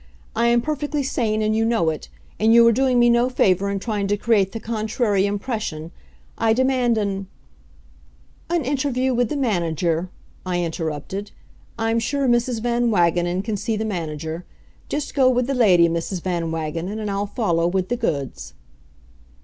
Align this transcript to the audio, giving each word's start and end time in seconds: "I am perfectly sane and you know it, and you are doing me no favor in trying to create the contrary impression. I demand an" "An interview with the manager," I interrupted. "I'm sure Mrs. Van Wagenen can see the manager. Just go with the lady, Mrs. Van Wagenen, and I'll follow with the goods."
"I 0.35 0.47
am 0.47 0.61
perfectly 0.63 1.03
sane 1.03 1.43
and 1.43 1.55
you 1.55 1.63
know 1.63 1.91
it, 1.91 2.09
and 2.39 2.51
you 2.55 2.65
are 2.67 2.71
doing 2.71 2.97
me 2.97 3.07
no 3.07 3.29
favor 3.29 3.69
in 3.69 3.77
trying 3.77 4.07
to 4.07 4.17
create 4.17 4.51
the 4.51 4.59
contrary 4.59 5.27
impression. 5.27 5.91
I 6.39 6.53
demand 6.53 6.97
an" 6.97 7.27
"An 8.49 8.65
interview 8.65 9.13
with 9.13 9.29
the 9.29 9.37
manager," 9.37 10.09
I 10.43 10.63
interrupted. 10.63 11.29
"I'm 11.77 11.99
sure 11.99 12.27
Mrs. 12.27 12.61
Van 12.63 12.89
Wagenen 12.89 13.43
can 13.43 13.57
see 13.57 13.77
the 13.77 13.85
manager. 13.85 14.43
Just 14.89 15.13
go 15.13 15.29
with 15.29 15.45
the 15.45 15.53
lady, 15.53 15.87
Mrs. 15.87 16.23
Van 16.23 16.49
Wagenen, 16.49 16.97
and 16.99 17.11
I'll 17.11 17.27
follow 17.27 17.67
with 17.67 17.89
the 17.89 17.95
goods." 17.97 18.55